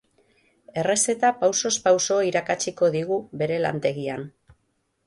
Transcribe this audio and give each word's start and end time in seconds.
Errezeta 0.83 1.31
pausoz 1.43 1.73
pauso 1.85 2.17
irakatsiko 2.31 2.91
digu, 2.99 3.21
bere 3.45 3.63
lantegian. 3.69 4.29